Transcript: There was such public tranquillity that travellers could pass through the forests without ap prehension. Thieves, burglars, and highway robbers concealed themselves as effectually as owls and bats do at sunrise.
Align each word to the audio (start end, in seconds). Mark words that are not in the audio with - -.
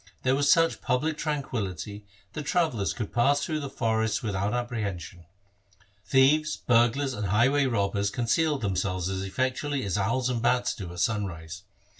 There 0.23 0.33
was 0.35 0.51
such 0.51 0.81
public 0.81 1.15
tranquillity 1.15 2.07
that 2.33 2.47
travellers 2.47 2.91
could 2.91 3.13
pass 3.13 3.45
through 3.45 3.59
the 3.59 3.69
forests 3.69 4.23
without 4.23 4.51
ap 4.51 4.69
prehension. 4.69 5.25
Thieves, 6.07 6.57
burglars, 6.57 7.13
and 7.13 7.27
highway 7.27 7.67
robbers 7.67 8.09
concealed 8.09 8.61
themselves 8.63 9.09
as 9.09 9.21
effectually 9.21 9.83
as 9.83 9.99
owls 9.99 10.27
and 10.27 10.41
bats 10.41 10.73
do 10.73 10.91
at 10.91 10.99
sunrise. 11.01 11.61